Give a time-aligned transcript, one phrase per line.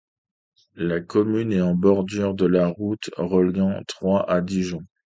[0.77, 4.81] La commune est en bordure de la route reliant Troyes à Dijon.